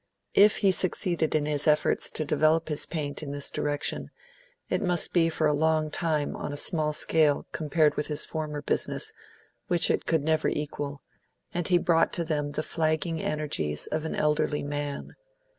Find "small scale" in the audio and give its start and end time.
6.57-7.45